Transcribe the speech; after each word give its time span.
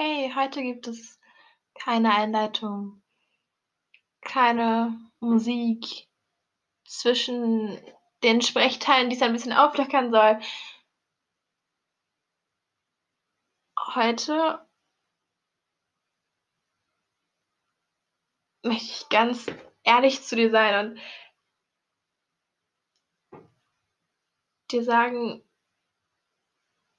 Hey, 0.00 0.32
heute 0.32 0.62
gibt 0.62 0.86
es 0.86 1.18
keine 1.74 2.14
Einleitung, 2.14 3.02
keine 4.20 4.96
Musik 5.18 6.08
zwischen 6.86 7.76
den 8.22 8.40
Sprechteilen, 8.40 9.10
die's 9.10 9.22
ein 9.22 9.32
bisschen 9.32 9.52
auflockern 9.52 10.12
soll. 10.12 10.38
Heute 13.96 14.64
möchte 18.62 18.84
ich 18.84 19.08
ganz 19.08 19.46
ehrlich 19.82 20.22
zu 20.22 20.36
dir 20.36 20.52
sein 20.52 20.90
und 20.90 21.00
dir 24.70 24.84
sagen 24.84 25.42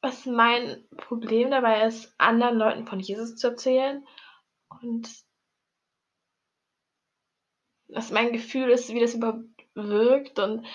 was 0.09 0.25
mein 0.25 0.87
Problem 0.97 1.51
dabei 1.51 1.85
ist, 1.85 2.11
anderen 2.17 2.57
Leuten 2.57 2.87
von 2.87 2.99
Jesus 2.99 3.35
zu 3.35 3.49
erzählen. 3.49 4.07
Und 4.81 5.07
was 7.89 8.09
mein 8.09 8.33
Gefühl 8.33 8.71
ist, 8.71 8.89
wie 8.89 8.99
das 8.99 9.13
überhaupt 9.13 9.45
wirkt 9.75 10.39
und 10.39 10.65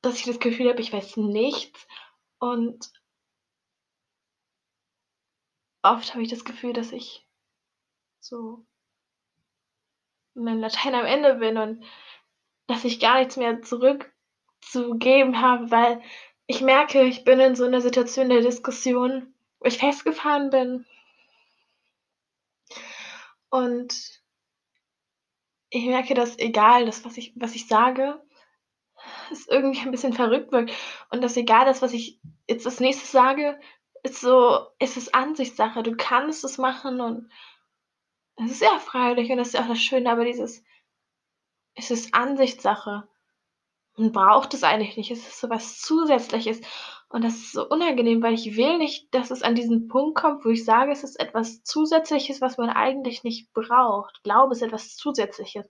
dass 0.00 0.18
ich 0.18 0.24
das 0.24 0.40
Gefühl 0.40 0.70
habe, 0.70 0.80
ich 0.80 0.92
weiß 0.92 1.18
nichts. 1.18 1.86
Und 2.38 2.90
oft 5.82 6.14
habe 6.14 6.22
ich 6.22 6.30
das 6.30 6.46
Gefühl, 6.46 6.72
dass 6.72 6.90
ich 6.92 7.28
so 8.20 8.64
mein 10.32 10.60
Latein 10.60 10.94
am 10.94 11.04
Ende 11.04 11.34
bin 11.34 11.58
und 11.58 11.84
dass 12.66 12.84
ich 12.84 12.98
gar 12.98 13.18
nichts 13.18 13.36
mehr 13.36 13.60
zurückzugeben 13.60 15.42
habe, 15.42 15.70
weil 15.70 16.02
ich 16.46 16.60
merke, 16.60 17.02
ich 17.04 17.24
bin 17.24 17.40
in 17.40 17.54
so 17.56 17.66
'ner 17.66 17.80
Situation 17.80 18.28
der 18.28 18.40
Diskussion, 18.42 19.34
wo 19.60 19.66
ich 19.66 19.78
festgefahren 19.78 20.50
bin 20.50 20.84
und 23.52 24.20
ich 25.70 25.84
merke, 25.86 26.14
dass 26.14 26.38
egal 26.38 26.86
das, 26.86 27.04
was 27.04 27.16
ich 27.16 27.32
was 27.36 27.54
ich 27.54 27.66
sage, 27.66 28.20
es 29.32 29.46
irgendwie 29.48 29.80
ein 29.80 29.90
bisschen 29.90 30.12
verrückt 30.12 30.52
wirkt 30.52 30.72
und 31.10 31.22
dass 31.22 31.36
egal 31.36 31.64
das, 31.66 31.82
was 31.82 31.92
ich 31.92 32.20
jetzt 32.48 32.66
als 32.66 32.80
Nächstes 32.80 33.12
sage, 33.12 33.58
ist 34.02 34.20
so 34.20 34.66
es 34.78 34.96
ist 34.96 35.14
Ansichtssache. 35.14 35.82
Du 35.82 35.96
kannst 35.96 36.44
es 36.44 36.58
machen 36.58 37.00
und 37.00 37.30
es 38.36 38.50
ist 38.52 38.62
ja 38.62 38.78
freiwillig 38.80 39.30
und 39.30 39.38
das 39.38 39.48
ist 39.48 39.54
ja 39.54 39.62
auch 39.62 39.68
das 39.68 39.80
Schöne, 39.82 40.10
aber 40.10 40.24
dieses 40.24 40.64
es 41.76 41.90
ist 41.90 42.14
Ansichtssache. 42.14 43.08
Man 43.96 44.12
braucht 44.12 44.54
es 44.54 44.64
eigentlich 44.64 44.96
nicht. 44.96 45.10
Es 45.10 45.20
ist 45.26 45.40
so 45.40 45.48
was 45.50 45.80
Zusätzliches 45.80 46.60
und 47.08 47.22
das 47.22 47.34
ist 47.34 47.52
so 47.52 47.68
unangenehm, 47.68 48.22
weil 48.22 48.34
ich 48.34 48.56
will 48.56 48.78
nicht, 48.78 49.14
dass 49.14 49.30
es 49.30 49.42
an 49.42 49.54
diesen 49.54 49.86
Punkt 49.86 50.16
kommt, 50.16 50.44
wo 50.44 50.48
ich 50.48 50.64
sage, 50.64 50.90
es 50.90 51.04
ist 51.04 51.20
etwas 51.20 51.62
Zusätzliches, 51.62 52.40
was 52.40 52.58
man 52.58 52.70
eigentlich 52.70 53.22
nicht 53.22 53.52
braucht. 53.52 54.22
Glaube 54.24 54.52
ist 54.52 54.62
etwas 54.62 54.96
Zusätzliches. 54.96 55.68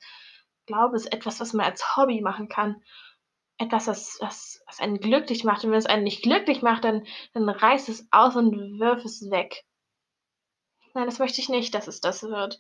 Glaube 0.67 0.97
ist 0.97 1.13
etwas, 1.13 1.41
was 1.41 1.53
man 1.53 1.67
als 1.67 1.97
Hobby 1.97 2.23
machen 2.23 2.49
kann. 2.49 2.83
Etwas, 3.59 3.87
was 3.89 4.19
was 4.21 4.63
was 4.67 4.81
einen 4.81 4.99
glücklich 5.01 5.45
macht 5.45 5.65
und 5.65 5.71
wenn 5.71 5.79
es 5.79 5.87
einen 5.87 6.05
nicht 6.05 6.23
glücklich 6.23 6.63
macht, 6.63 6.85
dann 6.85 7.07
dann 7.35 7.49
reiß 7.49 7.89
es 7.89 8.09
aus 8.11 8.37
und 8.37 8.81
wirf 8.81 9.05
es 9.05 9.31
weg. 9.31 9.65
Nein, 10.95 11.07
das 11.07 11.19
möchte 11.19 11.41
ich 11.41 11.49
nicht, 11.49 11.75
dass 11.75 11.89
es 11.89 12.01
das 12.01 12.23
wird. 12.23 12.59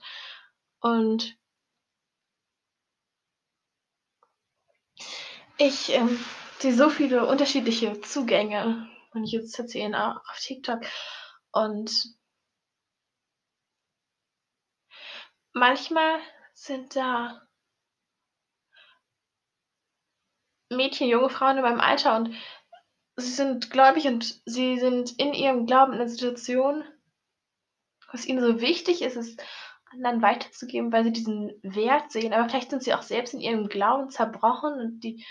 Und 0.80 1.38
ich, 5.58 5.90
ähm, 5.90 6.24
sehe 6.58 6.74
so 6.74 6.90
viele 6.90 7.26
unterschiedliche 7.26 8.00
Zugänge 8.00 8.88
von 9.12 9.24
Jesus-Erzählen 9.24 9.94
auch 9.94 10.16
auf 10.16 10.38
TikTok. 10.38 10.80
Und 11.52 11.92
manchmal 15.52 16.18
sind 16.54 16.96
da 16.96 17.46
Mädchen, 20.70 21.08
junge 21.08 21.30
Frauen 21.30 21.56
in 21.58 21.62
meinem 21.62 21.80
Alter 21.80 22.16
und 22.16 22.34
sie 23.16 23.30
sind 23.30 23.70
gläubig 23.70 24.06
und 24.06 24.40
sie 24.46 24.78
sind 24.80 25.18
in 25.18 25.34
ihrem 25.34 25.66
Glauben 25.66 25.92
in 25.92 25.98
'ner 25.98 26.08
Situation 26.08 26.84
was 28.14 28.26
ihnen 28.26 28.40
so 28.40 28.60
wichtig 28.60 29.02
ist, 29.02 29.16
es 29.16 29.36
anderen 29.94 30.22
weiterzugeben, 30.22 30.92
weil 30.92 31.04
sie 31.04 31.12
diesen 31.12 31.52
Wert 31.62 32.12
sehen, 32.12 32.32
aber 32.32 32.48
vielleicht 32.48 32.70
sind 32.70 32.82
sie 32.82 32.94
auch 32.94 33.02
selbst 33.02 33.34
in 33.34 33.40
ihrem 33.40 33.68
Glauben 33.68 34.10
zerbrochen 34.10 34.74
und 34.74 35.00
die 35.00 35.24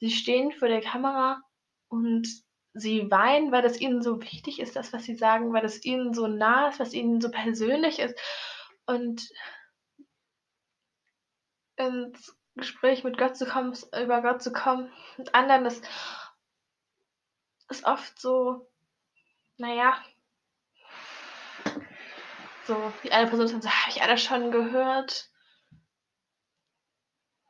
sie 0.00 0.10
stehen 0.10 0.52
vor 0.52 0.68
der 0.68 0.80
Kamera 0.80 1.42
und 1.88 2.26
sie 2.72 3.10
weinen, 3.10 3.52
weil 3.52 3.64
es 3.64 3.80
ihnen 3.80 4.02
so 4.02 4.22
wichtig 4.22 4.60
ist, 4.60 4.76
das, 4.76 4.92
was 4.92 5.04
sie 5.04 5.16
sagen, 5.16 5.52
weil 5.52 5.64
es 5.64 5.84
ihnen 5.84 6.14
so 6.14 6.26
nah 6.26 6.68
ist, 6.68 6.80
was 6.80 6.94
ihnen 6.94 7.20
so 7.20 7.30
persönlich 7.30 7.98
ist. 7.98 8.18
Und 8.86 9.28
ins 11.76 12.36
Gespräch 12.54 13.04
mit 13.04 13.18
Gott 13.18 13.36
zu 13.36 13.46
kommen 13.46 13.76
über 14.00 14.22
Gott 14.22 14.42
zu 14.42 14.52
kommen 14.52 14.92
mit 15.16 15.34
anderen, 15.34 15.64
das 15.64 15.80
ist 17.68 17.84
oft 17.84 18.20
so, 18.20 18.68
na 19.56 19.74
ja 19.74 20.02
so, 22.70 22.92
die 23.02 23.12
eine 23.12 23.28
Person 23.28 23.48
sagt 23.48 23.62
so: 23.64 23.68
„Habe 23.70 23.90
ich 23.90 24.02
alles 24.02 24.22
schon 24.22 24.50
gehört.“ 24.50 25.28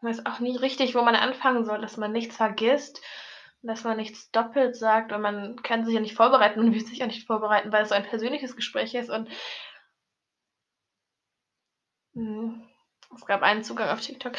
Weiß 0.03 0.25
auch 0.27 0.41
nie 0.41 0.57
richtig, 0.57 0.95
wo 0.95 1.03
man 1.03 1.15
anfangen 1.15 1.65
soll, 1.65 1.81
dass 1.81 1.97
man 1.97 2.13
nichts 2.13 2.37
vergisst 2.37 3.01
dass 3.63 3.85
man 3.85 3.97
nichts 3.99 4.31
doppelt 4.31 4.75
sagt 4.77 5.13
und 5.13 5.21
man 5.21 5.57
kann 5.63 5.85
sich 5.85 5.95
ja 5.95 6.01
nicht 6.01 6.17
vorbereiten 6.17 6.61
und 6.61 6.73
will 6.75 6.85
sich 6.85 6.99
ja 6.99 7.07
nicht 7.07 7.27
vorbereiten, 7.27 7.73
weil 7.73 7.83
es 7.83 7.91
so 7.91 7.95
ein 7.95 8.07
persönliches 8.07 8.57
Gespräch 8.57 8.95
ist 8.95 9.11
und 9.11 9.29
hm, 12.15 12.63
es 13.15 13.27
gab 13.27 13.43
einen 13.43 13.65
Zugang 13.65 13.89
auf 13.91 14.01
TikTok, 14.01 14.37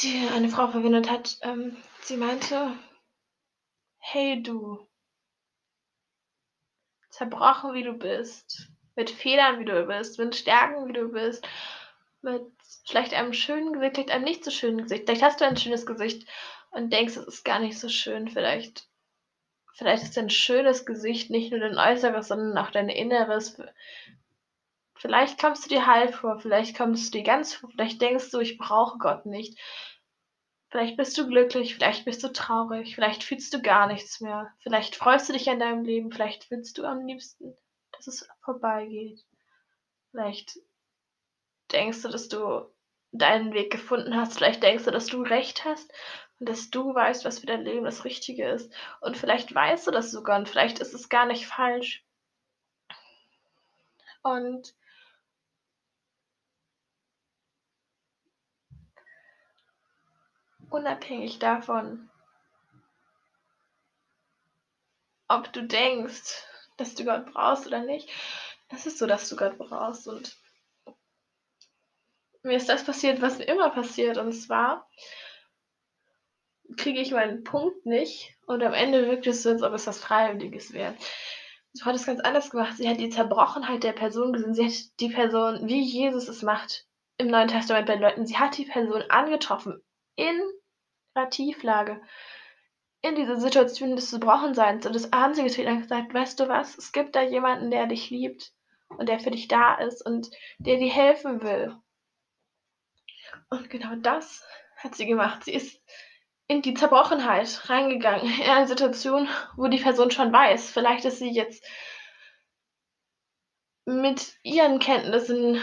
die 0.00 0.28
eine 0.34 0.48
Frau 0.48 0.68
verwendet 0.68 1.10
hat, 1.10 1.38
ähm, 1.42 1.76
sie 2.02 2.16
meinte: 2.16 2.72
„Hey 4.00 4.42
du“ 4.42 4.86
„zerbrochen 7.10 7.74
wie 7.74 7.84
du 7.84 7.92
bist, 7.92 8.68
mit 8.96 9.10
Fehlern 9.10 9.58
wie 9.60 9.64
du 9.64 9.84
bist, 9.86 10.18
mit 10.18 10.34
Stärken 10.36 10.88
wie 10.88 10.92
du 10.92 11.08
bist, 11.08 11.46
mit 12.22 12.42
vielleicht 12.86 13.14
einem 13.14 13.32
schönen 13.32 13.72
Gesicht, 13.72 13.94
vielleicht 13.94 14.10
einem 14.10 14.24
nicht 14.24 14.44
so 14.44 14.50
schönen 14.50 14.82
Gesicht. 14.82 15.04
Vielleicht 15.04 15.22
hast 15.22 15.40
du 15.40 15.44
ein 15.46 15.56
schönes 15.56 15.86
Gesicht 15.86 16.26
und 16.70 16.92
denkst, 16.92 17.16
es 17.16 17.26
ist 17.26 17.44
gar 17.44 17.58
nicht 17.58 17.78
so 17.78 17.88
schön. 17.88 18.28
Vielleicht 18.28 18.88
vielleicht 19.74 20.04
ist 20.04 20.16
dein 20.16 20.30
schönes 20.30 20.86
Gesicht 20.86 21.30
nicht 21.30 21.50
nur 21.50 21.60
dein 21.60 21.78
Äußeres, 21.78 22.28
sondern 22.28 22.58
auch 22.58 22.70
dein 22.70 22.88
Inneres. 22.88 23.60
Vielleicht 24.94 25.40
kommst 25.40 25.64
du 25.64 25.68
dir 25.70 25.86
heil 25.86 26.12
vor, 26.12 26.38
vielleicht 26.38 26.76
kommst 26.76 27.12
du 27.12 27.18
dir 27.18 27.24
ganz 27.24 27.54
vor, 27.54 27.70
vielleicht 27.70 28.00
denkst 28.00 28.30
du: 28.30 28.40
„Ich 28.40 28.58
brauche 28.58 28.98
Gott 28.98 29.26
nicht.“ 29.26 29.58
Vielleicht 30.70 30.96
bist 30.96 31.18
du 31.18 31.26
glücklich, 31.26 31.74
vielleicht 31.74 32.04
bist 32.06 32.24
du 32.24 32.32
traurig, 32.32 32.94
vielleicht 32.94 33.24
fühlst 33.24 33.52
du 33.52 33.60
gar 33.60 33.86
nichts 33.88 34.20
mehr. 34.20 34.50
Vielleicht 34.60 34.96
freust 34.96 35.28
du 35.28 35.34
dich 35.34 35.50
an 35.50 35.58
deinem 35.58 35.84
Leben, 35.84 36.10
vielleicht 36.10 36.50
willst 36.50 36.78
du 36.78 36.84
am 36.84 37.04
liebsten, 37.06 37.54
dass 38.06 38.22
es 38.22 38.28
vorbeigeht. 38.40 39.24
Vielleicht 40.10 40.58
denkst 41.70 42.02
du, 42.02 42.08
dass 42.08 42.28
du 42.28 42.70
deinen 43.12 43.52
Weg 43.52 43.70
gefunden 43.70 44.16
hast. 44.16 44.34
Vielleicht 44.34 44.62
denkst 44.62 44.84
du, 44.84 44.90
dass 44.90 45.06
du 45.06 45.22
recht 45.22 45.64
hast 45.64 45.92
und 46.38 46.48
dass 46.48 46.70
du 46.70 46.94
weißt, 46.94 47.24
was 47.24 47.38
für 47.38 47.46
dein 47.46 47.64
Leben 47.64 47.84
das 47.84 48.04
Richtige 48.04 48.48
ist. 48.48 48.72
Und 49.00 49.16
vielleicht 49.16 49.54
weißt 49.54 49.86
du 49.86 49.90
das 49.90 50.10
sogar 50.10 50.38
und 50.38 50.48
vielleicht 50.48 50.80
ist 50.80 50.94
es 50.94 51.08
gar 51.08 51.26
nicht 51.26 51.46
falsch. 51.46 52.04
Und 54.22 54.74
unabhängig 60.70 61.38
davon 61.38 62.08
ob 65.32 65.50
du 65.50 65.62
denkst, 65.62 66.44
dass 66.76 66.94
du 66.94 67.04
Gott 67.04 67.26
brauchst 67.32 67.66
oder 67.66 67.80
nicht, 67.80 68.08
es 68.68 68.86
ist 68.86 68.98
so, 68.98 69.06
dass 69.06 69.28
du 69.28 69.36
Gott 69.36 69.58
brauchst 69.58 70.08
und 70.08 70.36
mir 72.42 72.56
ist 72.56 72.68
das 72.68 72.84
passiert, 72.84 73.22
was 73.22 73.38
mir 73.38 73.44
immer 73.44 73.70
passiert, 73.70 74.18
und 74.18 74.32
zwar 74.32 74.88
kriege 76.76 77.00
ich 77.00 77.12
meinen 77.12 77.44
Punkt 77.44 77.86
nicht 77.86 78.34
und 78.46 78.62
am 78.62 78.72
Ende 78.72 79.06
wirkt 79.06 79.26
es 79.26 79.42
so, 79.42 79.50
als 79.50 79.62
ob 79.62 79.74
es 79.74 79.86
was 79.86 80.00
Freiwilliges 80.00 80.72
wäre. 80.72 80.96
Sie 81.74 81.84
hat 81.84 81.94
es 81.94 82.06
ganz 82.06 82.20
anders 82.20 82.50
gemacht. 82.50 82.76
Sie 82.76 82.88
hat 82.88 82.98
die 82.98 83.10
Zerbrochenheit 83.10 83.82
der 83.82 83.92
Person 83.92 84.32
gesehen. 84.32 84.54
Sie 84.54 84.66
hat 84.66 85.00
die 85.00 85.08
Person, 85.08 85.68
wie 85.68 85.80
Jesus 85.80 86.28
es 86.28 86.42
macht 86.42 86.86
im 87.18 87.28
Neuen 87.28 87.48
Testament 87.48 87.86
bei 87.86 87.94
Leuten 87.94 88.26
sie 88.26 88.36
hat 88.36 88.56
die 88.58 88.64
Person 88.64 89.02
angetroffen 89.08 89.80
in 90.16 90.40
ihrer 91.14 91.30
Tieflage, 91.30 92.00
in 93.02 93.16
dieser 93.16 93.38
Situation 93.38 93.96
des 93.96 94.10
Zerbrochenseins 94.10 94.86
und 94.86 94.94
das 94.94 95.12
Arm 95.12 95.34
sie 95.34 95.42
getreten 95.42 95.72
und 95.72 95.82
gesagt: 95.82 96.14
„Weißt 96.14 96.38
du 96.40 96.48
was? 96.48 96.76
Es 96.78 96.92
gibt 96.92 97.14
da 97.16 97.22
jemanden, 97.22 97.70
der 97.70 97.86
dich 97.86 98.10
liebt 98.10 98.52
und 98.88 99.08
der 99.08 99.18
für 99.18 99.30
dich 99.30 99.48
da 99.48 99.74
ist 99.74 100.04
und 100.06 100.30
der 100.58 100.78
dir 100.78 100.92
helfen 100.92 101.42
will.“ 101.42 101.76
Und 103.50 103.68
genau 103.70 103.96
das 103.96 104.44
hat 104.76 104.94
sie 104.94 105.06
gemacht. 105.06 105.44
Sie 105.44 105.54
ist 105.54 105.80
in 106.46 106.62
die 106.62 106.74
Zerbrochenheit 106.74 107.68
reingegangen, 107.68 108.26
in 108.40 108.50
eine 108.50 108.66
Situation, 108.66 109.28
wo 109.56 109.68
die 109.68 109.78
Person 109.78 110.10
schon 110.10 110.32
weiß, 110.32 110.70
vielleicht 110.70 111.04
ist 111.04 111.18
sie 111.18 111.30
jetzt 111.30 111.64
mit 113.84 114.36
ihren 114.42 114.78
Kenntnissen 114.78 115.62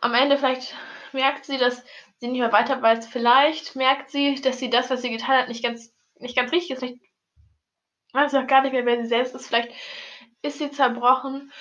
am 0.00 0.14
Ende 0.14 0.38
vielleicht 0.38 0.74
merkt 1.12 1.44
sie, 1.44 1.58
dass 1.58 1.84
sie 2.18 2.28
nicht 2.28 2.40
mehr 2.40 2.52
weiter 2.52 2.80
weiß. 2.80 3.06
Vielleicht 3.06 3.76
merkt 3.76 4.10
sie, 4.10 4.40
dass 4.40 4.58
sie 4.58 4.70
das, 4.70 4.90
was 4.90 5.02
sie 5.02 5.10
getan 5.10 5.42
hat, 5.42 5.48
nicht 5.48 5.62
ganz 5.62 5.92
nicht 6.20 6.36
ganz 6.36 6.52
richtig 6.52 6.72
ist. 6.72 6.80
Vielleicht 6.80 7.00
weiß 8.12 8.34
auch 8.34 8.46
gar 8.46 8.62
nicht 8.62 8.72
mehr, 8.72 8.86
wer 8.86 9.02
sie 9.02 9.08
selbst 9.08 9.34
ist. 9.34 9.46
Vielleicht 9.46 9.72
ist 10.42 10.58
sie 10.58 10.70
zerbrochen. 10.70 11.52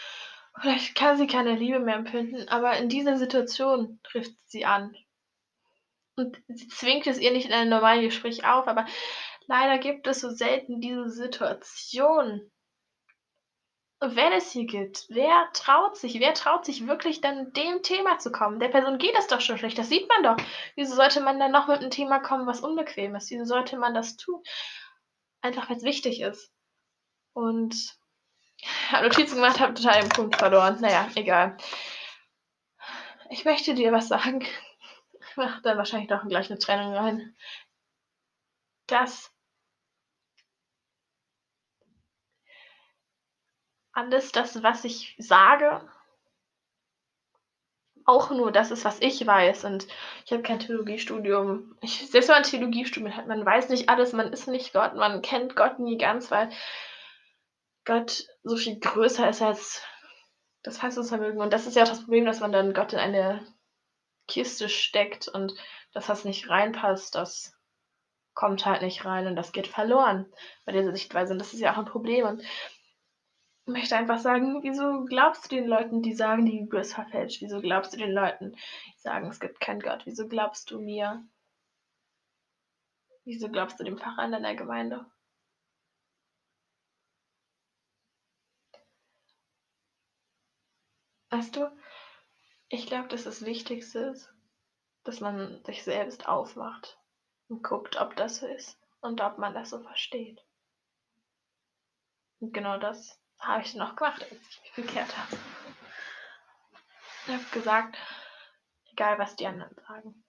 Vielleicht 0.62 0.96
kann 0.96 1.18
sie 1.18 1.28
keine 1.28 1.56
Liebe 1.56 1.80
mehr 1.80 1.96
empfinden, 1.96 2.48
aber 2.50 2.78
in 2.78 2.90
dieser 2.90 3.18
Situation 3.18 4.00
trifft 4.04 4.34
sie 4.50 4.66
an. 4.66 4.96
Und 6.16 6.42
sie 6.48 6.68
zwingt 6.68 7.08
es 7.08 7.20
ihr 7.20 7.32
nicht 7.32 7.46
in 7.46 7.54
einem 7.54 7.70
normalen 7.70 8.02
Gespräch 8.02 8.46
auf, 8.46 8.68
aber 8.68 8.86
leider 9.48 9.78
gibt 9.78 10.06
es 10.08 10.20
so 10.20 10.30
selten 10.30 10.82
diese 10.82 11.10
Situation. 11.10 12.52
Wenn 14.02 14.32
es 14.32 14.52
sie 14.52 14.66
gibt, 14.66 15.08
wer 15.10 15.50
traut 15.52 15.98
sich, 15.98 16.22
wer 16.22 16.34
traut 16.34 16.64
sich 16.64 16.88
wirklich 16.88 17.20
dann 17.20 17.52
dem 17.52 17.84
Thema 17.84 18.18
zu 18.18 18.32
kommen? 18.32 18.62
Der 18.62 18.70
Person 18.70 18.98
geht 18.98 19.18
es 19.18 19.28
doch 19.28 19.42
schon 19.42 19.58
schlecht, 19.58 19.78
das 19.78 19.90
sieht 19.90 20.08
man 20.08 20.24
doch. 20.24 20.46
Wieso 20.76 20.96
sollte 20.96 21.20
man 21.20 21.38
dann 21.38 21.52
noch 21.52 21.68
mit 21.68 21.80
einem 21.80 21.92
Thema 21.92 22.20
kommen, 22.20 22.48
was 22.48 22.62
unbequem 22.62 23.16
ist? 23.16 23.30
Wieso 23.30 23.44
sollte 23.44 23.78
man 23.78 23.94
das 23.94 24.16
tun? 24.16 24.42
Einfach 25.42 25.70
weil 25.70 25.76
es 25.76 25.84
wichtig 25.84 26.22
ist. 26.22 26.50
Und 27.34 27.76
habe 28.92 29.10
Notizen 29.10 29.36
gemacht, 29.36 29.60
habe 29.60 29.74
total 29.74 30.02
den 30.02 30.10
Punkt 30.10 30.38
verloren. 30.38 30.80
Naja, 30.80 31.10
egal. 31.16 31.58
Ich 33.30 33.44
möchte 33.44 33.74
dir 33.74 33.92
was 33.92 34.08
sagen. 34.08 34.46
Ich 35.32 35.38
mache 35.38 35.62
dann 35.62 35.78
wahrscheinlich 35.78 36.10
doch 36.10 36.28
gleich 36.28 36.50
eine 36.50 36.58
Trennung 36.58 36.96
rein. 36.96 37.36
Dass 38.88 39.32
alles 44.00 44.32
das, 44.32 44.64
was 44.64 44.86
ich 44.86 45.16
sage, 45.18 45.82
auch 48.06 48.32
nur 48.32 48.52
das 48.52 48.72
ist, 48.72 48.86
was 48.86 49.02
ich 49.02 49.26
weiß. 49.26 49.66
Und 49.66 49.88
ich 50.26 50.32
habe 50.32 50.42
kein 50.42 50.60
Theologiestudium. 50.60 51.76
Ich, 51.82 52.10
selbst 52.10 52.30
wenn 52.30 52.36
man 52.36 52.44
ein 52.44 52.50
Theologiestudium 52.50 53.16
hat, 53.16 53.28
man 53.28 53.46
weiß 53.46 53.70
nicht 53.70 53.90
alles, 53.90 54.14
man 54.14 54.32
ist 54.32 54.48
nicht 54.48 54.74
Gott, 54.74 54.96
man 54.96 55.22
kennt 55.22 55.56
Gott 55.56 55.80
nie 55.80 55.98
ganz, 55.98 56.32
weil 56.32 56.50
Gott 57.86 58.26
so 58.44 58.56
viel 58.56 58.80
größer 58.80 59.30
ist 59.30 59.42
als 59.42 59.84
das 60.64 60.78
Fassungsvermögen. 60.78 61.42
Und 61.42 61.52
das 61.52 61.68
ist 61.68 61.76
ja 61.76 61.84
auch 61.84 61.90
das 61.90 62.02
Problem, 62.04 62.26
dass 62.26 62.40
man 62.40 62.52
dann 62.52 62.74
Gott 62.74 62.94
in 62.94 63.00
eine 63.00 63.46
Kiste 64.28 64.70
steckt 64.70 65.28
und 65.28 65.54
das, 65.94 66.08
was 66.08 66.24
nicht 66.24 66.50
reinpasst, 66.50 67.16
das 67.16 67.54
kommt 68.34 68.66
halt 68.66 68.82
nicht 68.82 69.04
rein 69.04 69.28
und 69.28 69.36
das 69.36 69.52
geht 69.52 69.68
verloren 69.68 70.32
bei 70.66 70.72
dieser 70.72 70.94
Sichtweise. 70.94 71.34
Und 71.34 71.40
das 71.40 71.54
ist 71.54 71.60
ja 71.60 71.74
auch 71.74 71.78
ein 71.78 71.86
Problem. 71.86 72.26
Und 72.26 72.44
möchte 73.70 73.96
einfach 73.96 74.20
sagen, 74.20 74.62
wieso 74.64 75.06
glaubst 75.06 75.52
du 75.52 75.56
den 75.56 75.68
Leuten, 75.68 76.02
die 76.02 76.14
sagen, 76.14 76.46
die 76.46 76.60
Bibel 76.60 76.82
ist 76.82 76.94
verfälscht? 76.94 77.42
Wieso 77.42 77.62
glaubst 77.62 77.94
du 77.94 77.98
den 77.98 78.12
Leuten, 78.12 78.54
die 78.54 79.00
sagen, 79.00 79.28
es 79.28 79.40
gibt 79.40 79.60
keinen 79.60 79.82
Gott? 79.82 80.06
Wieso 80.06 80.28
glaubst 80.28 80.72
du 80.72 80.80
mir? 80.80 81.26
Wieso 83.26 83.50
glaubst 83.50 83.80
du 83.80 83.84
dem 83.84 83.98
Pfarrer 83.98 84.26
in 84.26 84.32
deiner 84.32 84.56
Gemeinde? 84.56 85.06
Weißt 91.30 91.56
du, 91.56 91.72
ich 92.70 92.88
glaube, 92.88 93.08
dass 93.08 93.24
das 93.24 93.46
Wichtigste 93.46 94.00
ist, 94.00 94.34
dass 95.04 95.22
man 95.22 95.64
sich 95.64 95.84
selbst 95.84 96.28
aufmacht 96.28 97.00
und 97.48 97.64
guckt, 97.64 97.98
ob 98.02 98.16
das 98.16 98.38
so 98.38 98.48
ist 98.48 98.80
und 99.02 99.22
ob 99.22 99.38
man 99.38 99.54
das 99.54 99.70
so 99.70 99.80
versteht. 99.80 100.44
Und 102.40 102.54
genau 102.54 102.78
das 102.80 103.20
habe 103.40 103.64
ich 103.64 103.80
auch 103.82 103.96
gemacht, 103.96 104.22
als 104.24 104.32
ich 104.32 104.62
mich 104.62 104.74
bekehrt 104.76 105.18
habe. 105.18 105.38
Ich 107.26 107.34
habe 107.34 107.44
gesagt, 107.52 107.98
egal 108.92 109.20
was 109.20 109.36
die 109.36 109.48
anderen 109.48 109.76
sagen. 109.88 110.24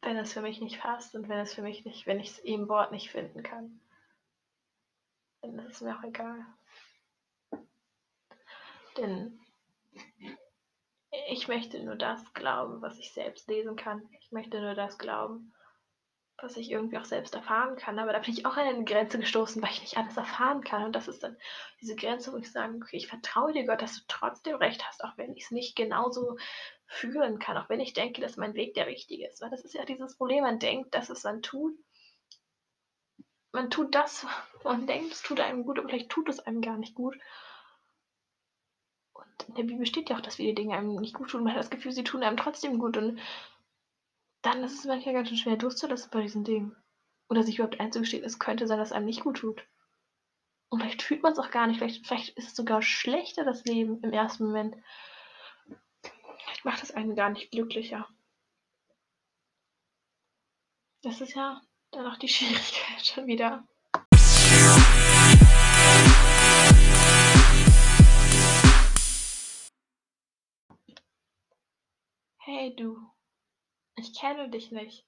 Wenn 0.00 0.16
es 0.16 0.32
für 0.32 0.42
mich 0.42 0.60
nicht 0.60 0.80
passt 0.80 1.14
und 1.14 1.28
wenn 1.28 1.38
es 1.38 1.54
für 1.54 1.62
mich 1.62 1.84
nicht, 1.84 2.06
wenn 2.06 2.20
ich 2.20 2.30
es 2.30 2.38
im 2.38 2.68
Wort 2.68 2.92
nicht 2.92 3.10
finden 3.10 3.42
kann, 3.42 3.80
dann 5.42 5.58
ist 5.58 5.76
es 5.76 5.80
mir 5.80 5.98
auch 5.98 6.04
egal. 6.04 6.46
Denn 8.96 9.40
ich 11.28 11.48
möchte 11.48 11.82
nur 11.82 11.96
das 11.96 12.32
glauben, 12.34 12.80
was 12.82 12.98
ich 12.98 13.12
selbst 13.12 13.48
lesen 13.48 13.76
kann. 13.76 14.08
Ich 14.20 14.30
möchte 14.32 14.60
nur 14.60 14.74
das 14.74 14.98
glauben, 14.98 15.52
was 16.38 16.56
ich 16.56 16.70
irgendwie 16.70 16.98
auch 16.98 17.04
selbst 17.04 17.34
erfahren 17.34 17.76
kann. 17.76 17.98
Aber 17.98 18.12
da 18.12 18.18
bin 18.18 18.32
ich 18.32 18.44
auch 18.44 18.56
an 18.56 18.66
eine 18.66 18.84
Grenze 18.84 19.18
gestoßen, 19.18 19.62
weil 19.62 19.70
ich 19.70 19.80
nicht 19.80 19.96
alles 19.96 20.16
erfahren 20.16 20.62
kann. 20.62 20.84
Und 20.84 20.92
das 20.92 21.08
ist 21.08 21.22
dann 21.22 21.36
diese 21.80 21.96
Grenze, 21.96 22.32
wo 22.32 22.36
ich 22.36 22.50
sage, 22.50 22.76
okay, 22.76 22.96
ich 22.96 23.08
vertraue 23.08 23.52
dir 23.52 23.64
Gott, 23.64 23.80
dass 23.80 23.94
du 23.94 24.02
trotzdem 24.08 24.56
recht 24.56 24.86
hast, 24.86 25.02
auch 25.02 25.16
wenn 25.16 25.34
ich 25.34 25.44
es 25.44 25.50
nicht 25.50 25.76
genauso 25.76 26.36
fühlen 26.86 27.38
kann, 27.38 27.56
auch 27.56 27.68
wenn 27.68 27.80
ich 27.80 27.94
denke, 27.94 28.20
dass 28.20 28.36
mein 28.36 28.54
Weg 28.54 28.74
der 28.74 28.86
richtige 28.86 29.26
ist. 29.26 29.40
Weil 29.40 29.50
das 29.50 29.64
ist 29.64 29.74
ja 29.74 29.84
dieses 29.84 30.16
Problem, 30.16 30.42
man 30.42 30.58
denkt, 30.58 30.94
dass 30.94 31.10
es 31.10 31.22
dann 31.22 31.42
tut. 31.42 31.74
Man 33.52 33.70
tut 33.70 33.94
das, 33.94 34.26
man 34.64 34.86
denkt, 34.86 35.12
es 35.12 35.22
tut 35.22 35.40
einem 35.40 35.64
gut, 35.64 35.78
aber 35.78 35.88
vielleicht 35.88 36.10
tut 36.10 36.28
es 36.28 36.40
einem 36.40 36.60
gar 36.60 36.76
nicht 36.76 36.94
gut 36.94 37.16
in 39.48 39.54
der 39.54 39.62
Bibel 39.62 39.86
steht 39.86 40.10
ja 40.10 40.16
auch, 40.16 40.20
dass 40.20 40.36
viele 40.36 40.54
Dinge 40.54 40.76
einem 40.76 40.96
nicht 40.96 41.14
gut 41.14 41.30
tun. 41.30 41.44
Man 41.44 41.52
hat 41.52 41.60
das 41.60 41.70
Gefühl, 41.70 41.92
sie 41.92 42.04
tun 42.04 42.22
einem 42.22 42.36
trotzdem 42.36 42.78
gut. 42.78 42.96
Und 42.96 43.18
dann 44.46 44.62
ist 44.62 44.78
es 44.78 44.84
manchmal 44.84 45.14
ganz 45.14 45.28
schön 45.28 45.38
schwer 45.38 45.56
durchzulassen 45.56 46.08
bei 46.12 46.22
diesen 46.22 46.44
Dingen. 46.44 46.76
Oder 47.28 47.42
sich 47.42 47.56
überhaupt 47.56 47.80
einzugestehen, 47.80 48.22
es 48.22 48.38
könnte 48.38 48.68
sein, 48.68 48.78
dass 48.78 48.92
einem 48.92 49.06
nicht 49.06 49.22
gut 49.22 49.38
tut. 49.38 49.66
Und 50.68 50.80
vielleicht 50.80 51.02
fühlt 51.02 51.24
man 51.24 51.32
es 51.32 51.40
auch 51.40 51.50
gar 51.50 51.66
nicht. 51.66 51.78
Vielleicht, 51.78 52.06
vielleicht 52.06 52.36
ist 52.38 52.48
es 52.48 52.54
sogar 52.54 52.80
schlechter, 52.80 53.44
das 53.44 53.64
Leben 53.64 54.00
im 54.04 54.12
ersten 54.12 54.44
Moment. 54.44 54.76
Vielleicht 56.44 56.64
macht 56.64 56.80
es 56.84 56.92
einen 56.92 57.16
gar 57.16 57.30
nicht 57.30 57.50
glücklicher. 57.50 58.08
Das 61.02 61.20
ist 61.20 61.34
ja 61.34 61.60
dann 61.90 62.06
auch 62.06 62.16
die 62.16 62.28
Schwierigkeit 62.28 63.04
schon 63.04 63.26
wieder. 63.26 63.66
Hey 72.38 72.76
du, 72.76 73.15
ich 73.96 74.14
kenne 74.18 74.48
dich 74.50 74.70
nicht. 74.70 75.06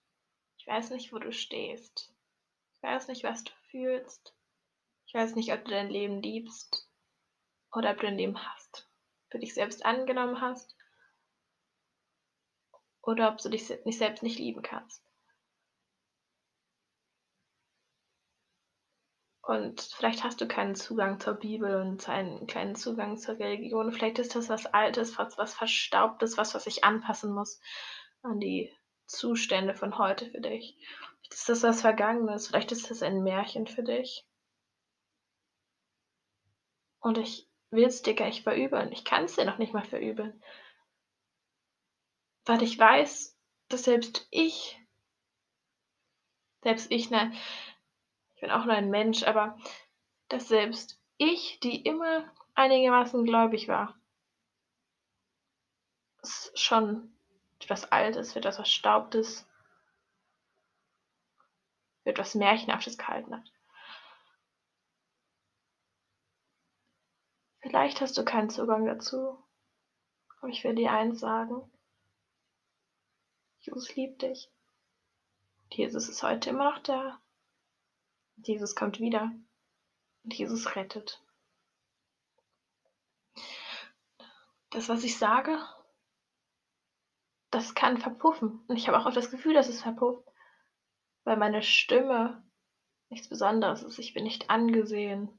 Ich 0.59 0.67
weiß 0.67 0.91
nicht, 0.91 1.13
wo 1.13 1.19
du 1.19 1.33
stehst. 1.33 2.13
Ich 2.75 2.83
weiß 2.83 3.09
nicht, 3.09 3.23
was 3.23 3.45
du 3.45 3.53
fühlst. 3.71 4.35
Ich 5.07 5.15
weiß 5.15 5.35
nicht, 5.35 5.53
ob 5.53 5.65
du 5.65 5.71
dein 5.71 5.91
Leben 5.91 6.21
liebst 6.21 6.89
oder 7.73 7.93
ob 7.93 8.01
du 8.01 8.07
ein 8.07 8.19
Leben 8.19 8.39
hast. 8.39 8.89
Für 9.31 9.39
dich 9.39 9.55
selbst 9.55 9.85
angenommen 9.85 10.41
hast 10.41 10.77
oder 13.03 13.31
ob 13.31 13.39
du 13.39 13.49
dich 13.49 13.67
selbst 13.67 14.23
nicht 14.23 14.39
lieben 14.39 14.63
kannst. 14.63 15.03
Und 19.43 19.81
vielleicht 19.81 20.25
hast 20.25 20.43
du 20.43 20.47
keinen 20.47 20.75
Zugang 20.75 21.21
zur 21.21 21.35
Bibel 21.35 21.77
und 21.81 22.07
einen 22.07 22.47
kleinen 22.47 22.77
Zugang 22.77 23.17
zur 23.17 23.39
Religion. 23.39 23.93
Vielleicht 23.93 24.19
ist 24.19 24.35
das 24.35 24.51
was 24.51 24.67
Altes, 24.67 25.17
was, 25.17 25.39
was 25.39 25.55
Verstaubtes, 25.55 26.37
was, 26.37 26.55
was 26.55 26.65
sich 26.65 26.85
anpassen 26.85 27.33
muss 27.33 27.59
an 28.23 28.41
die 28.41 28.71
Zustände 29.09 29.75
von 29.75 29.99
heute 29.99 30.31
für 30.31 30.41
dich. 30.41 30.77
Vielleicht 31.21 31.35
ist 31.35 31.49
das 31.49 31.63
was 31.63 31.81
Vergangenes, 31.81 32.47
vielleicht 32.47 32.73
ist 32.73 32.91
das 32.91 33.03
ein 33.03 33.23
Märchen 33.23 33.67
für 33.67 33.83
dich. 33.83 34.25
Und 37.01 37.19
ich 37.19 37.49
will 37.71 37.85
es 37.85 38.03
dir 38.03 38.15
gar 38.15 38.27
nicht 38.27 38.43
verübeln. 38.43 38.93
Ich 38.93 39.05
kann 39.05 39.25
es 39.25 39.37
dir 39.37 39.45
noch 39.45 39.59
nicht 39.59 39.73
mal 39.73 39.85
verübeln. 39.85 40.43
Weil 42.45 42.63
ich 42.63 42.79
weiß, 42.79 43.37
dass 43.69 43.85
selbst 43.85 44.27
ich, 44.31 44.79
selbst 46.63 46.91
ich, 46.91 47.11
nein, 47.11 47.37
ich 48.35 48.41
bin 48.41 48.51
auch 48.51 48.65
nur 48.65 48.75
ein 48.75 48.91
Mensch, 48.91 49.23
aber 49.23 49.59
dass 50.29 50.49
selbst 50.49 51.01
ich, 51.17 51.61
die 51.61 51.83
immer 51.83 52.31
einigermaßen 52.55 53.25
gläubig 53.25 53.69
war, 53.69 53.99
schon 56.55 57.18
etwas 57.61 57.91
Altes, 57.91 58.33
für 58.33 58.39
etwas 58.39 58.57
Verstaubtes, 58.57 59.47
für 62.03 62.11
etwas 62.11 62.35
Märchenhaftes 62.35 62.99
gehalten 62.99 63.35
hat. 63.35 63.53
Vielleicht 67.61 68.01
hast 68.01 68.17
du 68.17 68.25
keinen 68.25 68.51
Zugang 68.51 68.87
dazu, 68.87 69.43
aber 70.39 70.49
ich 70.49 70.65
will 70.65 70.75
dir 70.75 70.93
eins 70.93 71.21
sagen. 71.21 71.71
Jesus 73.59 73.95
liebt 73.97 74.23
dich. 74.23 74.51
Jesus 75.71 76.09
ist 76.09 76.23
heute 76.23 76.51
immer 76.51 76.73
noch 76.73 76.79
da. 76.83 77.21
Jesus 78.37 78.75
kommt 78.75 79.01
wieder 79.01 79.33
und 80.25 80.35
Jesus 80.35 80.77
rettet. 80.77 81.23
Das, 84.71 84.89
was 84.89 85.03
ich 85.03 85.19
sage, 85.19 85.59
das 87.51 87.75
kann 87.75 87.99
verpuffen. 87.99 88.65
Und 88.69 88.77
ich 88.77 88.89
habe 88.89 88.99
auch 88.99 89.07
oft 89.07 89.17
das 89.17 89.31
Gefühl, 89.31 89.55
dass 89.55 89.69
es 89.69 89.83
verpufft, 89.83 90.27
weil 91.25 91.37
meine 91.37 91.63
Stimme 91.63 92.43
nichts 93.09 93.29
Besonderes 93.29 93.83
ist. 93.83 93.99
Ich 93.99 94.15
bin 94.15 94.25
nicht 94.25 94.51
angesehen. 94.51 95.39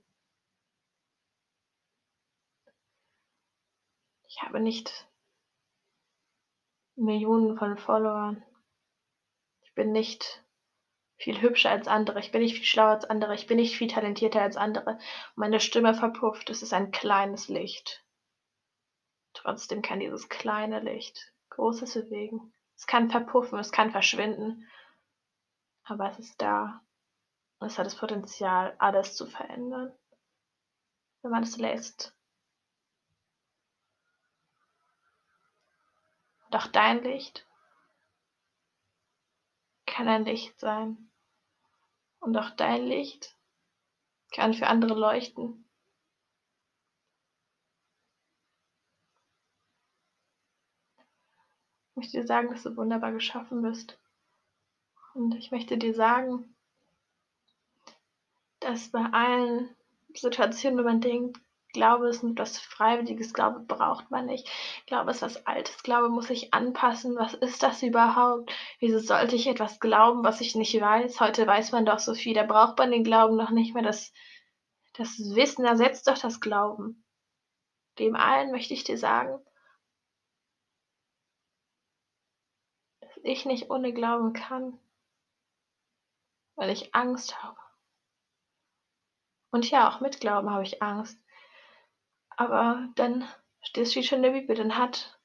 Ich 4.28 4.42
habe 4.42 4.60
nicht 4.60 5.08
Millionen 6.96 7.58
von 7.58 7.78
Followern. 7.78 8.44
Ich 9.62 9.74
bin 9.74 9.92
nicht 9.92 10.44
viel 11.18 11.42
hübscher 11.42 11.70
als 11.70 11.88
andere. 11.88 12.20
Ich 12.20 12.32
bin 12.32 12.42
nicht 12.42 12.56
viel 12.56 12.66
schlauer 12.66 12.92
als 12.92 13.06
andere. 13.06 13.36
Ich 13.36 13.48
bin 13.48 13.58
nicht 13.58 13.76
viel 13.76 13.88
talentierter 13.88 14.42
als 14.42 14.58
andere. 14.58 15.00
Meine 15.36 15.60
Stimme 15.60 15.94
verpufft. 15.94 16.50
Es 16.50 16.62
ist 16.62 16.74
ein 16.74 16.92
kleines 16.92 17.50
Licht. 17.50 18.04
Trotzdem 19.34 19.82
kann 19.82 20.00
dieses 20.00 20.28
kleine 20.30 20.80
Licht 20.80 21.34
Großes 21.60 21.94
bewegen. 21.96 22.54
Es 22.78 22.88
kann 22.88 23.12
verpuffen, 23.12 23.60
es 23.60 23.74
kann 23.74 23.92
verschwinden, 23.92 24.66
aber 25.84 26.10
es 26.10 26.18
ist 26.18 26.42
da. 26.42 26.82
Und 27.60 27.68
es 27.68 27.78
hat 27.78 27.86
das 27.86 27.98
Potenzial, 27.98 28.76
alles 28.80 29.18
zu 29.18 29.26
verändern, 29.26 29.92
wenn 31.22 31.32
man 31.32 31.44
es 31.44 31.58
lässt. 31.58 32.16
Doch 36.50 36.68
dein 36.68 37.04
Licht 37.04 37.46
kann 39.86 40.08
ein 40.08 40.24
Licht 40.24 40.58
sein. 40.62 41.12
Und 42.22 42.38
auch 42.38 42.52
dein 42.52 42.86
Licht 42.86 43.36
kann 44.32 44.54
für 44.54 44.68
andere 44.68 44.94
leuchten. 44.94 45.69
Möchte 52.00 52.18
dir 52.18 52.26
sagen, 52.28 52.50
dass 52.50 52.64
du 52.64 52.76
wunderbar 52.78 53.12
geschaffen 53.12 53.62
bist. 53.62 54.00
Und 55.14 55.36
ich 55.36 55.52
möchte 55.52 55.78
dir 55.78 55.94
sagen, 55.94 56.56
dass 58.62 58.90
bei 58.90 59.04
allen 59.12 59.70
Situationen, 60.14 60.80
wo 60.80 60.84
man 60.84 61.02
denkt, 61.02 61.40
Glaube 61.74 62.10
ist 62.10 62.24
etwas 62.24 62.58
Freiwilliges, 62.58 63.34
Glaube 63.34 63.60
braucht 63.60 64.10
man 64.10 64.26
nicht. 64.26 64.50
Glaube 64.88 65.12
ist 65.12 65.22
was 65.22 65.46
Altes, 65.46 65.84
Glaube 65.84 66.10
muss 66.10 66.28
sich 66.28 66.54
anpassen. 66.54 67.16
Was 67.16 67.36
ist 67.36 67.62
das 67.62 67.84
überhaupt? 67.84 68.52
Wieso 68.80 69.00
sollte 69.00 69.36
ich 69.36 69.46
etwas 69.46 69.80
glauben, 69.80 70.24
was 70.24 70.42
ich 70.42 70.56
nicht 70.56 70.80
weiß? 70.80 71.20
Heute 71.20 71.46
weiß 71.46 71.72
man 71.74 71.86
doch 71.86 72.00
so 72.00 72.16
viel, 72.16 72.34
da 72.34 72.44
braucht 72.44 72.78
man 72.80 72.92
den 72.92 73.04
Glauben 73.04 73.36
noch 73.36 73.52
nicht 73.52 73.76
mehr. 73.76 73.84
Das, 73.84 74.14
das 74.94 75.20
Wissen 75.36 75.66
ersetzt 75.66 76.08
doch 76.08 76.18
das 76.18 76.40
Glauben. 76.40 77.04
Dem 78.00 78.16
allen 78.16 78.52
möchte 78.52 78.74
ich 78.74 78.84
dir 78.84 78.98
sagen, 78.98 79.40
ich 83.24 83.46
nicht 83.46 83.70
ohne 83.70 83.94
Glauben 83.94 84.34
kann, 84.34 84.80
weil 86.56 86.70
ich 86.70 86.94
Angst 86.94 87.44
habe. 87.44 87.60
Und 89.52 89.70
ja, 89.72 89.90
auch 89.90 90.00
mit 90.00 90.20
Glauben 90.20 90.50
habe 90.50 90.64
ich 90.64 90.82
Angst. 90.82 91.20
Aber 92.30 92.88
dann 92.96 93.28
steht 93.62 93.88
es 93.88 94.06
schon 94.06 94.18
in 94.18 94.24
der 94.24 94.40
Bibel, 94.40 94.56
dann 94.56 94.78
hat 94.78 95.20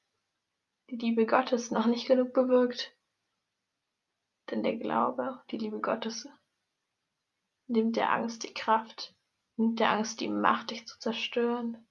die 0.89 0.97
Liebe 0.97 1.25
Gottes 1.25 1.71
noch 1.71 1.85
nicht 1.85 2.07
genug 2.07 2.33
bewirkt. 2.33 2.95
Denn 4.49 4.63
der 4.63 4.75
Glaube, 4.77 5.41
die 5.51 5.57
Liebe 5.57 5.79
Gottes, 5.79 6.27
nimmt 7.67 7.95
der 7.95 8.11
Angst 8.11 8.43
die 8.43 8.53
Kraft, 8.53 9.15
nimmt 9.55 9.79
der 9.79 9.91
Angst 9.91 10.19
die 10.19 10.27
Macht, 10.27 10.71
dich 10.71 10.87
zu 10.87 10.99
zerstören. 10.99 11.87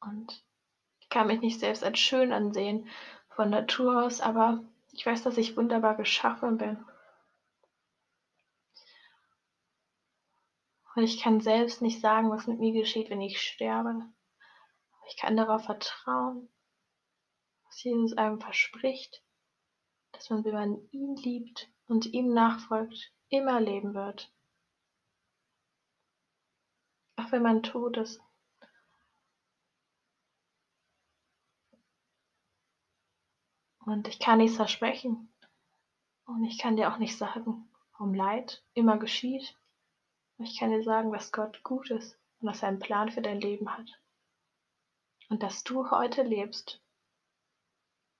Und 0.00 0.44
ich 1.00 1.08
kann 1.08 1.26
mich 1.26 1.40
nicht 1.40 1.58
selbst 1.58 1.82
als 1.82 1.98
schön 1.98 2.32
ansehen 2.32 2.88
von 3.34 3.50
Natur 3.50 4.04
aus, 4.04 4.20
aber 4.20 4.62
ich 4.92 5.06
weiß, 5.06 5.22
dass 5.22 5.38
ich 5.38 5.56
wunderbar 5.56 5.96
geschaffen 5.96 6.58
bin. 6.58 6.84
Und 10.94 11.04
ich 11.04 11.20
kann 11.20 11.40
selbst 11.40 11.80
nicht 11.80 12.00
sagen, 12.00 12.30
was 12.30 12.46
mit 12.46 12.58
mir 12.58 12.72
geschieht, 12.72 13.08
wenn 13.08 13.22
ich 13.22 13.40
sterbe. 13.40 14.02
Ich 15.08 15.16
kann 15.16 15.36
darauf 15.36 15.64
vertrauen, 15.64 16.48
was 17.64 17.82
Jesus 17.82 18.12
einem 18.16 18.40
verspricht, 18.40 19.22
dass 20.12 20.28
man, 20.28 20.44
wenn 20.44 20.54
man 20.54 20.88
ihn 20.90 21.16
liebt 21.16 21.70
und 21.86 22.06
ihm 22.06 22.34
nachfolgt, 22.34 23.12
immer 23.28 23.60
leben 23.60 23.94
wird. 23.94 24.30
Auch 27.16 27.32
wenn 27.32 27.42
man 27.42 27.62
tot 27.62 27.96
ist. 27.96 28.20
Und 33.84 34.08
ich 34.08 34.18
kann 34.18 34.38
nichts 34.38 34.56
versprechen. 34.56 35.32
Und 36.26 36.44
ich 36.44 36.58
kann 36.58 36.76
dir 36.76 36.92
auch 36.92 36.98
nicht 36.98 37.16
sagen, 37.16 37.68
warum 37.92 38.14
Leid 38.14 38.62
immer 38.74 38.98
geschieht. 38.98 39.56
Ich 40.38 40.58
kann 40.58 40.70
dir 40.70 40.82
sagen, 40.82 41.12
dass 41.12 41.32
Gott 41.32 41.62
gut 41.62 41.90
ist 41.90 42.18
und 42.40 42.46
dass 42.46 42.62
er 42.62 42.68
einen 42.68 42.78
Plan 42.78 43.10
für 43.10 43.22
dein 43.22 43.40
Leben 43.40 43.76
hat. 43.76 44.00
Und 45.28 45.42
dass 45.42 45.64
du 45.64 45.90
heute 45.90 46.22
lebst, 46.22 46.80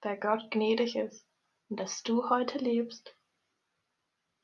weil 0.01 0.19
Gott 0.19 0.51
gnädig 0.51 0.97
ist. 0.97 1.27
Und 1.69 1.81
dass 1.81 2.03
du 2.03 2.29
heute 2.29 2.59
lebst, 2.59 3.17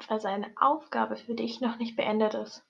weil 0.07 0.21
seine 0.21 0.53
Aufgabe 0.57 1.17
für 1.17 1.35
dich 1.35 1.61
noch 1.61 1.79
nicht 1.79 1.97
beendet 1.97 2.35
ist. 2.35 2.65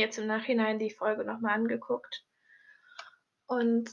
Jetzt 0.00 0.18
im 0.18 0.26
Nachhinein 0.26 0.78
die 0.78 0.90
Folge 0.90 1.24
nochmal 1.24 1.54
angeguckt 1.54 2.24
und 3.46 3.90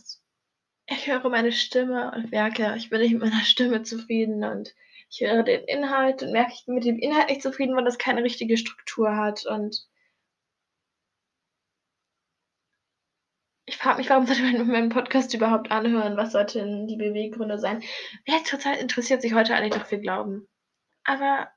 ich 0.89 1.07
höre 1.07 1.29
meine 1.29 1.51
Stimme 1.51 2.11
und 2.15 2.31
merke, 2.31 2.73
ich 2.77 2.89
bin 2.89 3.01
nicht 3.01 3.11
mit 3.11 3.21
meiner 3.21 3.43
Stimme 3.43 3.83
zufrieden 3.83 4.43
und 4.43 4.73
ich 5.09 5.21
höre 5.21 5.43
den 5.43 5.63
Inhalt 5.65 6.23
und 6.23 6.31
merke, 6.31 6.53
ich 6.53 6.65
bin 6.65 6.75
mit 6.75 6.85
dem 6.85 6.99
Inhalt 6.99 7.29
nicht 7.29 7.41
zufrieden, 7.41 7.75
weil 7.75 7.83
das 7.83 7.97
keine 7.97 8.23
richtige 8.23 8.57
Struktur 8.57 9.15
hat 9.15 9.45
und 9.45 9.85
ich 13.65 13.77
frage 13.77 13.97
mich, 13.97 14.09
warum 14.09 14.25
sollte 14.25 14.43
man 14.43 14.67
meinen 14.67 14.89
Podcast 14.89 15.33
überhaupt 15.33 15.71
anhören? 15.71 16.15
Was 16.15 16.31
sollten 16.31 16.87
die 16.87 16.95
Beweggründe 16.95 17.59
sein? 17.59 17.83
Wer 18.25 18.43
total 18.43 18.77
interessiert 18.77 19.21
sich 19.21 19.33
heute 19.33 19.55
eigentlich 19.55 19.73
doch 19.73 19.85
für 19.85 19.99
Glauben? 19.99 20.47
Aber 21.03 21.49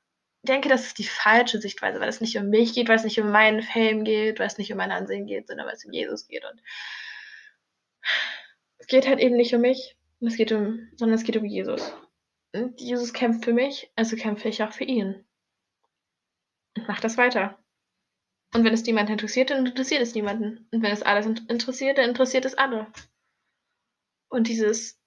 denke, 0.43 0.69
das 0.69 0.87
ist 0.87 0.97
die 0.97 1.07
falsche 1.07 1.61
Sichtweise, 1.61 1.99
weil 1.99 2.09
es 2.09 2.21
nicht 2.21 2.37
um 2.37 2.49
mich 2.49 2.73
geht, 2.73 2.89
weil 2.89 2.95
es 2.95 3.03
nicht 3.03 3.19
um 3.19 3.31
meinen 3.31 3.61
Fame 3.61 4.03
geht, 4.03 4.39
weil 4.39 4.47
es 4.47 4.57
nicht 4.57 4.71
um 4.71 4.77
mein 4.77 4.91
Ansehen 4.91 5.27
geht, 5.27 5.47
sondern 5.47 5.67
weil 5.67 5.75
es 5.75 5.85
um 5.85 5.91
Jesus 5.91 6.27
geht. 6.27 6.43
Und 6.45 6.61
es 8.79 8.87
geht 8.87 9.07
halt 9.07 9.19
eben 9.19 9.35
nicht 9.35 9.53
um 9.53 9.61
mich, 9.61 9.95
es 10.19 10.37
geht 10.37 10.51
um, 10.51 10.89
sondern 10.95 11.17
es 11.17 11.23
geht 11.23 11.37
um 11.37 11.45
Jesus. 11.45 11.93
Und 12.53 12.81
Jesus 12.81 13.13
kämpft 13.13 13.45
für 13.45 13.53
mich, 13.53 13.91
also 13.95 14.15
kämpfe 14.15 14.49
ich 14.49 14.63
auch 14.63 14.73
für 14.73 14.83
ihn. 14.83 15.25
Und 16.75 16.87
mach 16.87 16.99
das 16.99 17.17
weiter. 17.17 17.57
Und 18.53 18.65
wenn 18.65 18.73
es 18.73 18.83
niemanden 18.83 19.13
interessiert, 19.13 19.49
dann 19.49 19.65
interessiert 19.65 20.01
es 20.01 20.15
niemanden. 20.15 20.67
Und 20.71 20.81
wenn 20.81 20.91
es 20.91 21.03
alles 21.03 21.25
interessiert, 21.25 21.97
dann 21.97 22.09
interessiert 22.09 22.45
es 22.45 22.55
alle. 22.55 22.87
Und 24.27 24.47
dieses, 24.47 24.99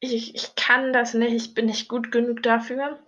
ich, 0.00 0.34
ich 0.34 0.54
kann 0.54 0.92
das 0.92 1.14
nicht, 1.14 1.32
ich 1.32 1.54
bin 1.54 1.66
nicht 1.66 1.88
gut 1.88 2.10
genug 2.10 2.42
dafür, 2.42 2.98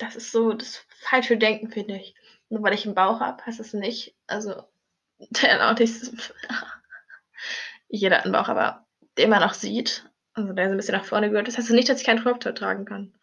das 0.00 0.16
ist 0.16 0.32
so 0.32 0.52
das 0.52 0.84
falsche 1.00 1.36
Denken, 1.36 1.70
finde 1.70 1.96
ich. 1.96 2.14
Nur 2.48 2.62
weil 2.62 2.74
ich 2.74 2.86
einen 2.86 2.94
Bauch 2.94 3.20
habe, 3.20 3.44
heißt 3.44 3.60
das 3.60 3.74
nicht, 3.74 4.16
also 4.26 4.64
der 5.18 5.70
auch 5.70 5.78
nicht, 5.78 5.94
jeder 7.88 8.18
hat 8.18 8.24
einen 8.24 8.32
Bauch, 8.32 8.48
aber 8.48 8.86
den 9.18 9.30
man 9.30 9.42
auch 9.42 9.54
sieht, 9.54 10.08
also 10.32 10.52
der 10.52 10.66
so 10.66 10.72
ein 10.72 10.76
bisschen 10.76 10.96
nach 10.96 11.04
vorne 11.04 11.30
gehört, 11.30 11.48
das 11.48 11.58
heißt 11.58 11.70
nicht, 11.70 11.88
dass 11.88 12.00
ich 12.00 12.06
keinen 12.06 12.22
Crop 12.22 12.40
tragen 12.40 12.84
kann. 12.84 13.14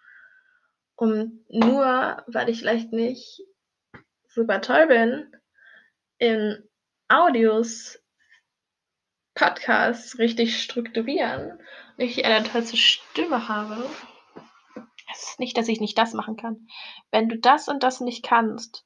Und 0.95 1.45
nur 1.49 2.23
weil 2.27 2.49
ich 2.49 2.59
vielleicht 2.59 2.91
nicht 2.91 3.41
super 4.27 4.61
toll 4.61 4.87
bin, 4.87 5.35
in 6.17 6.67
Audios, 7.07 7.99
Podcasts 9.35 10.17
richtig 10.17 10.61
strukturieren 10.61 11.51
und 11.51 12.03
ich 12.03 12.25
eine 12.25 12.43
tollste 12.43 12.77
Stimme 12.77 13.47
habe, 13.47 13.87
es 15.09 15.23
ist 15.23 15.39
nicht, 15.39 15.57
dass 15.57 15.67
ich 15.67 15.79
nicht 15.79 15.97
das 15.97 16.13
machen 16.13 16.37
kann. 16.37 16.67
Wenn 17.11 17.29
du 17.29 17.37
das 17.37 17.67
und 17.67 17.83
das 17.83 18.01
nicht 18.01 18.23
kannst, 18.23 18.85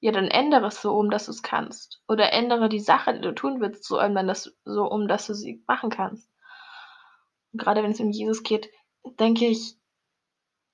ja, 0.00 0.12
dann 0.12 0.28
ändere 0.28 0.66
es 0.66 0.80
so 0.80 0.94
um, 0.94 1.10
dass 1.10 1.26
du 1.26 1.32
es 1.32 1.42
kannst. 1.42 2.02
Oder 2.06 2.32
ändere 2.32 2.68
die 2.68 2.80
Sache, 2.80 3.14
die 3.14 3.20
du 3.20 3.34
tun 3.34 3.60
willst, 3.60 3.84
so 3.84 4.00
um, 4.00 4.14
das, 4.14 4.54
so 4.64 4.84
um, 4.84 5.08
dass 5.08 5.26
du 5.26 5.34
sie 5.34 5.62
machen 5.66 5.90
kannst. 5.90 6.30
Und 7.52 7.60
gerade 7.60 7.82
wenn 7.82 7.92
es 7.92 8.00
um 8.00 8.10
Jesus 8.10 8.42
geht, 8.42 8.70
denke 9.18 9.46
ich, 9.46 9.76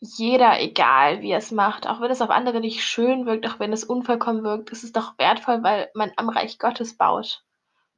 jeder, 0.00 0.60
egal 0.60 1.22
wie 1.22 1.30
er 1.30 1.38
es 1.38 1.50
macht, 1.50 1.86
auch 1.86 2.00
wenn 2.00 2.10
es 2.10 2.20
auf 2.20 2.28
andere 2.28 2.60
nicht 2.60 2.84
schön 2.84 3.24
wirkt, 3.24 3.46
auch 3.46 3.58
wenn 3.58 3.72
es 3.72 3.84
unvollkommen 3.84 4.42
wirkt, 4.42 4.70
ist 4.70 4.84
es 4.84 4.92
doch 4.92 5.16
wertvoll, 5.18 5.62
weil 5.62 5.90
man 5.94 6.12
am 6.16 6.28
Reich 6.28 6.58
Gottes 6.58 6.96
baut. 6.96 7.44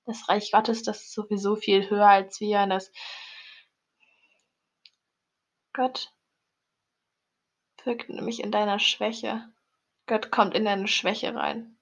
Das 0.04 0.28
Reich 0.28 0.52
Gottes, 0.52 0.84
das 0.84 1.02
ist 1.02 1.14
sowieso 1.14 1.56
viel 1.56 1.90
höher 1.90 2.06
als 2.06 2.40
wir. 2.40 2.60
Und 2.60 2.70
das 2.70 2.92
Gott 5.72 6.12
wirkt 7.86 8.08
nämlich 8.08 8.42
in 8.42 8.50
deiner 8.50 8.78
Schwäche. 8.78 9.48
Gott 10.06 10.30
kommt 10.30 10.54
in 10.54 10.64
deine 10.64 10.88
Schwäche 10.88 11.34
rein. 11.34 11.76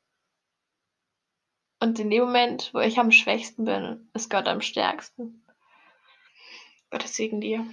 Und 1.80 1.99
in 1.99 2.11
dem 2.11 2.25
Moment, 2.25 2.70
wo 2.73 2.80
ich 2.80 2.99
am 2.99 3.11
schwächsten 3.11 3.64
bin, 3.64 4.08
ist 4.14 4.30
Gott 4.30 4.46
am 4.46 4.61
stärksten. 4.61 5.44
Gottes 6.90 7.16
Segen 7.16 7.40
dir. 7.40 7.66